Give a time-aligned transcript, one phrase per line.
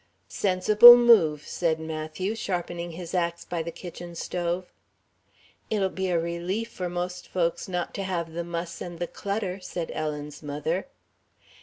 [0.27, 4.71] "Sensible move," said Matthew, sharpening his ax by the kitchen stove.
[5.69, 9.59] "It'll be a relief for most folks not to have the muss and the clutter,"
[9.59, 10.87] said Ellen's mother.